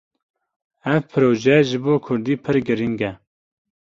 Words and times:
Ev 0.93 1.01
proje 1.11 1.55
ji 1.67 1.77
bo 1.83 1.93
Kurdî 2.05 2.35
pir 2.43 2.57
giring 2.67 2.99
e. 3.09 3.11